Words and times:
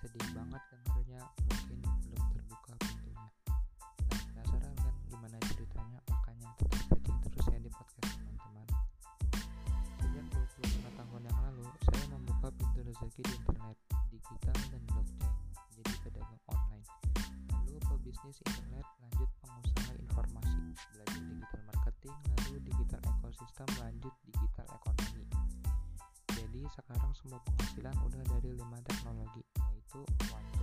sedih 0.00 0.32
banget 0.32 0.62
dan 0.72 0.80
mungkin 0.88 1.78
belum 2.08 2.24
terbuka 2.32 2.72
pintunya. 2.80 3.28
Nah 4.32 4.44
penasaran 4.48 4.72
kan 4.80 4.94
gimana 5.12 5.36
ceritanya? 5.44 6.00
Makanya 6.08 6.48
tetap 6.56 6.80
ikutin 6.88 7.16
terus 7.20 7.46
ya 7.52 7.58
di 7.60 7.68
podcast 7.68 8.08
teman-teman. 8.16 8.66
Sejak 10.00 10.24
25 10.32 10.96
tahun 10.96 11.22
yang 11.28 11.38
lalu 11.44 11.64
saya 11.84 12.04
membuka 12.16 12.48
pintu 12.56 12.80
rezeki 12.80 13.20
di 13.28 13.32
internet 13.44 13.76
digital 14.08 14.56
dan 14.72 14.82
blockchain 14.88 15.34
jadi 15.76 15.94
pedagang 16.00 16.42
online. 16.48 16.86
Lalu 17.52 17.76
pebisnis 17.84 18.40
internet 18.48 18.86
lanjut 19.04 19.30
pengusaha 19.44 19.92
informasi 20.00 20.60
belajar 20.96 21.20
digital 21.28 21.60
marketing 21.68 22.16
lalu 22.24 22.56
digital 22.64 23.00
ekosistem 23.04 23.68
lanjut 23.76 24.14
digital 24.24 24.66
ekonomi. 24.72 25.24
Jadi 26.32 26.60
sekarang 26.72 27.12
semua 27.12 27.36
penghasilan 27.44 27.96
udah 28.00 28.22
dari 28.32 28.56
lima 28.56 28.80
teknologi. 28.80 29.49
two, 29.92 29.98
one. 29.98 30.59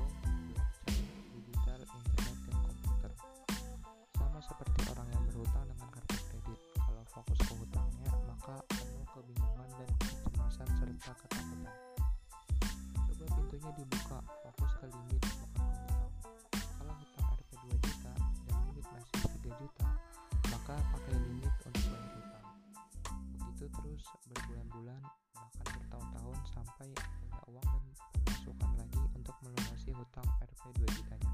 Hutang 29.98 30.30
Rp 30.46 30.62
2 30.78 30.94
jutanya. 30.94 31.34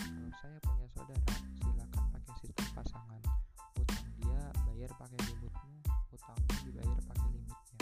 Kalau 0.00 0.32
saya 0.40 0.56
punya 0.64 0.88
saudara, 0.96 1.34
silakan 1.60 2.04
pakai 2.08 2.34
sistem 2.40 2.68
pasangan. 2.72 3.22
Hutang 3.76 4.08
dia 4.16 4.40
bayar 4.64 4.90
pakai 4.96 5.20
limitmu, 5.28 5.76
hutangmu 6.08 6.52
dibayar 6.64 7.00
pakai 7.04 7.28
limitnya. 7.36 7.80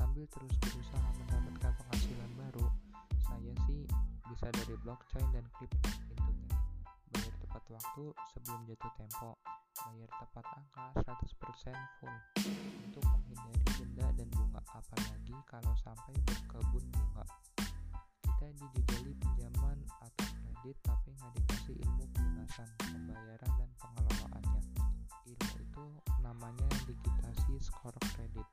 Sambil 0.00 0.24
terus 0.32 0.54
berusaha 0.64 1.08
mendapatkan 1.20 1.72
penghasilan 1.76 2.30
baru, 2.40 2.66
saya 3.20 3.52
sih 3.68 3.84
bisa 4.32 4.48
dari 4.48 4.74
blockchain 4.80 5.28
dan 5.36 5.44
kripto 5.60 5.92
pintunya. 6.08 6.56
Bayar 7.12 7.34
tepat 7.44 7.64
waktu 7.68 8.04
sebelum 8.32 8.60
jatuh 8.64 8.92
tempo, 8.96 9.36
bayar 9.76 10.10
tepat 10.24 10.44
angka 10.56 10.86
100% 11.04 11.76
full 12.00 12.16
untuk 12.80 13.04
menghindari 13.04 13.60
denda 13.76 14.08
dan 14.16 14.28
bunga 14.32 14.64
apalagi 14.72 15.36
kalau 15.44 15.74
sampai 15.84 16.16
bunga. 16.24 16.48
Kita 18.38 18.54
dijejali 18.54 19.18
pinjaman 19.18 19.82
atau 19.98 20.26
kredit 20.30 20.78
tapi 20.86 21.10
nggak 21.10 21.32
dikasih 21.42 21.74
ilmu 21.74 22.06
pelunasan, 22.14 22.70
pembayaran 22.78 23.52
dan 23.58 23.70
pengelolaannya. 23.82 24.62
Ilmu 25.26 25.54
itu 25.58 25.84
namanya 26.22 26.70
digitasi 26.86 27.58
skor 27.58 27.98
kredit. 28.14 28.46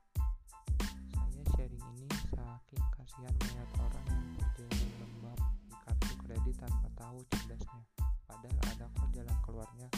Saya 1.14 1.42
sharing 1.54 1.86
ini 1.94 2.10
saking 2.34 2.82
kasihan 2.98 3.30
melihat 3.30 3.70
orang 3.78 4.06
yang 4.10 4.26
berjalan 4.34 4.90
lembab 4.98 5.38
di 5.70 5.74
kartu 5.78 6.14
kredit 6.18 6.56
tanpa 6.58 6.88
tahu 6.98 7.22
cerdasnya. 7.30 7.82
Padahal 8.26 8.58
ada 8.66 8.86
kok 8.90 9.08
jalan 9.14 9.38
keluarnya. 9.46 9.88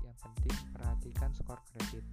Yang 0.00 0.16
penting 0.24 0.56
perhatikan 0.72 1.30
skor 1.36 1.60
kredit. 1.68 2.04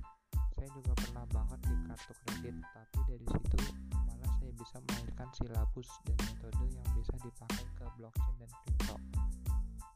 Saya 0.51 0.67
juga 0.75 0.91
pernah 0.99 1.23
banget 1.31 1.63
di 1.63 1.75
kartu 1.87 2.11
kredit, 2.27 2.59
tapi 2.75 2.97
dari 3.07 3.23
situ 3.23 3.59
malah 3.95 4.31
saya 4.35 4.51
bisa 4.51 4.83
melahirkan 5.29 5.45
silabus 5.45 5.89
dan 6.05 6.17
metode 6.25 6.65
yang 6.73 6.87
bisa 6.97 7.15
dipakai 7.21 7.65
ke 7.77 7.85
blockchain 7.97 8.35
dan 8.41 8.51
kripto. 8.65 8.95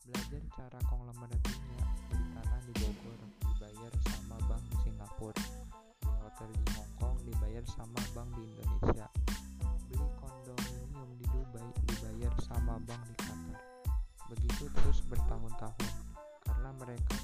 Belajar 0.05 0.43
cara 0.53 0.79
konglomeratnya, 0.85 1.81
beli 2.09 2.25
tanah 2.37 2.61
di 2.69 2.73
Bogor, 2.77 3.19
dibayar 3.41 3.93
sama 4.05 4.37
bank 4.45 4.63
di 4.69 4.75
Singapura, 4.85 5.41
di 6.03 6.11
hotel 6.21 6.49
di 6.53 6.65
Hong 6.77 6.91
Kong 7.01 7.17
dibayar 7.25 7.65
sama 7.65 8.01
bank 8.13 8.29
di 8.37 8.41
Indonesia, 8.45 9.07
beli 9.89 10.07
kondominium 10.21 11.09
di 11.17 11.25
Dubai 11.33 11.69
dibayar 11.89 12.33
sama 12.45 12.77
bank 12.85 13.01
di 13.09 13.15
Qatar. 13.17 13.61
Begitu 14.29 14.63
terus 14.69 14.99
bertahun-tahun, 15.09 15.93
karena 16.45 16.69
mereka 16.77 17.17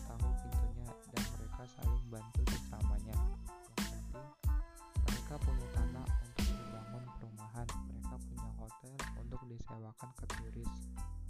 disewakan 9.70 10.10
ke 10.18 10.26
turis, 10.34 10.74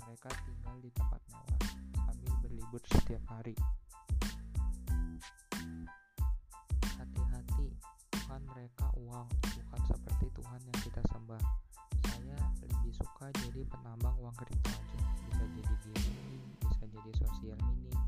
mereka 0.07 0.31
tinggal 0.47 0.75
di 0.79 0.87
tempat 0.95 1.19
mewah 1.27 1.59
sambil 2.07 2.31
berlibur 2.39 2.79
setiap 2.87 3.19
hari. 3.27 3.51
Hati-hati, 6.79 7.67
Tuhan 8.15 8.41
mereka 8.47 8.87
uang, 8.95 9.27
bukan 9.43 9.81
seperti 9.91 10.31
Tuhan 10.31 10.59
yang 10.63 10.79
kita 10.87 11.03
sembah. 11.11 11.43
Saya 12.07 12.39
lebih 12.63 12.95
suka 12.95 13.27
jadi 13.43 13.59
penambang 13.67 14.15
uang 14.23 14.35
kripto 14.39 14.71
aja. 14.71 14.99
Bisa 15.27 15.43
jadi 15.43 15.75
gaming, 15.83 16.39
bisa 16.63 16.83
jadi 16.87 17.11
sosial 17.19 17.59
mining, 17.67 18.03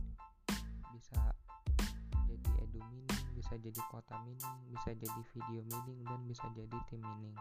bisa 0.96 1.20
jadi 2.24 2.52
edu 2.64 2.80
mining, 2.88 3.24
bisa 3.36 3.59
jadi 3.59 3.81
kota 3.91 4.16
mining, 4.24 4.59
bisa 4.72 4.96
jadi 4.96 5.22
video 5.36 5.59
mining, 5.68 6.00
dan 6.08 6.24
bisa 6.24 6.47
jadi 6.56 6.78
tim 6.88 7.03
mining. 7.03 7.36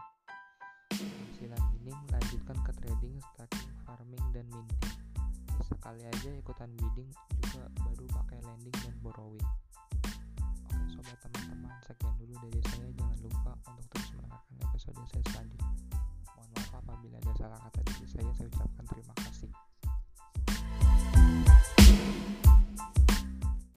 Penghasilan 1.41 1.73
mining 1.73 2.01
lanjutkan 2.13 2.57
ke 2.61 2.71
trading, 2.77 3.17
staking, 3.33 3.73
farming, 3.81 4.25
dan 4.29 4.45
minting. 4.53 4.93
Sekali 5.65 6.05
aja 6.05 6.29
ikutan 6.37 6.69
bidding 6.77 7.09
juga 7.41 7.65
baru 7.81 8.05
pakai 8.13 8.37
lending 8.45 8.77
dan 8.77 8.93
borrowing. 9.01 9.49
Oke 10.69 10.77
sobat 10.93 11.17
teman-teman, 11.17 11.73
sekian 11.81 12.13
dulu 12.21 12.37
dari 12.45 12.61
saya. 12.69 12.93
Jangan 12.93 13.17
lupa 13.25 13.51
untuk 13.73 13.85
terus 13.89 14.09
mendengarkan 14.13 14.55
episode 14.69 15.01
saya 15.09 15.23
selanjutnya. 15.33 15.73
Mohon 16.29 16.49
maaf 16.53 16.71
apabila 16.77 17.17
ada 17.17 17.33
salah 17.33 17.57
kata 17.57 17.79
dari 17.89 18.05
saya, 18.05 18.29
saya 18.37 18.47
ucapkan 18.53 18.85
terima 18.85 19.13
kasih. 19.25 19.49